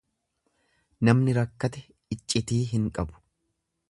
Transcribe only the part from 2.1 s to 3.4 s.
iccitii hin qabu.